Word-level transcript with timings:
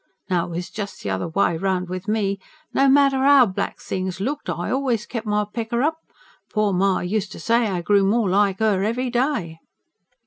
Now 0.31 0.47
it 0.47 0.49
was 0.49 0.71
just 0.71 1.03
the 1.03 1.11
other 1.11 1.27
way 1.27 1.55
round 1.57 1.87
with 1.87 2.07
me. 2.07 2.39
No 2.73 2.89
matter 2.89 3.17
how 3.19 3.45
black 3.45 3.77
things 3.79 4.19
looked, 4.19 4.49
I 4.49 4.71
always 4.71 5.05
kept 5.05 5.27
my 5.27 5.45
pecker 5.45 5.83
up. 5.83 5.99
Poor 6.51 6.73
ma 6.73 7.01
used 7.01 7.31
to 7.33 7.39
say 7.39 7.67
I 7.67 7.83
grew 7.83 8.03
more 8.03 8.27
like 8.27 8.57
her, 8.57 8.83
every 8.83 9.11
day." 9.11 9.59